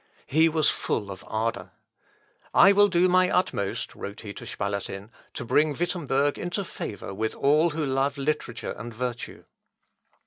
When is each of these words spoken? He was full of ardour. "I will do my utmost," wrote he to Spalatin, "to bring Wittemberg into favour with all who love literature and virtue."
He 0.25 0.49
was 0.49 0.67
full 0.71 1.11
of 1.11 1.23
ardour. 1.27 1.73
"I 2.55 2.71
will 2.71 2.87
do 2.87 3.07
my 3.07 3.29
utmost," 3.29 3.93
wrote 3.93 4.21
he 4.21 4.33
to 4.33 4.47
Spalatin, 4.47 5.11
"to 5.35 5.45
bring 5.45 5.75
Wittemberg 5.75 6.39
into 6.39 6.63
favour 6.65 7.13
with 7.13 7.35
all 7.35 7.69
who 7.69 7.85
love 7.85 8.17
literature 8.17 8.71
and 8.75 8.91
virtue." 8.91 9.43